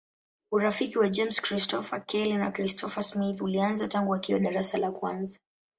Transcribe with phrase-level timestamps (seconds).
[0.53, 5.39] Urafiki wa James Christopher Kelly na Christopher Smith ulianza tangu wakiwa darasa la kwanza.